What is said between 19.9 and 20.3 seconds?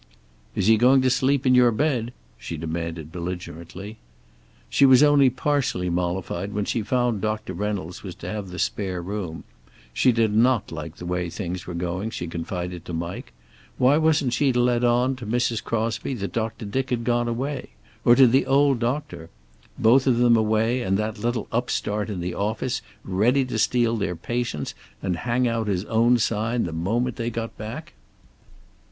of